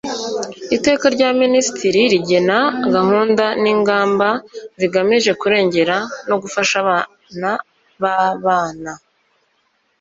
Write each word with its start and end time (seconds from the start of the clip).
Iteka 0.75 1.05
rya 1.15 1.29
Minisitiri 1.41 2.01
rigena 2.13 2.59
gahunda 2.95 3.45
n 3.61 3.65
ingamba 3.73 4.27
zigamije 4.79 5.31
kurengera 5.41 5.97
no 6.29 6.35
gufasha 6.41 6.73
abana 6.83 7.49
babana 8.01 8.91